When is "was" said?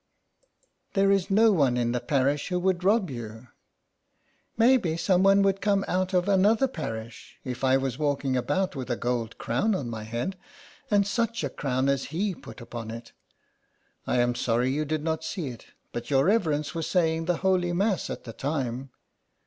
7.77-7.99, 16.73-16.87